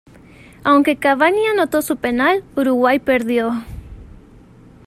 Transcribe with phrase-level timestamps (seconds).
[0.63, 3.61] Aunque Cavani anotó su penal, Uruguay perdió.